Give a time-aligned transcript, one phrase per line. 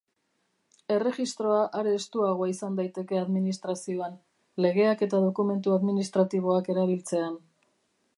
[0.93, 4.15] Erregistroa are estuagoa izan daiteke administrazioan,
[4.67, 7.37] legeak eta dokumentu administratiboak erabiltzean.